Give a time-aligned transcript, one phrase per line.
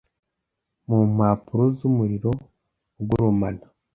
[0.87, 2.31] Mu mpapuro z'umuriro
[2.99, 3.65] ugurumana;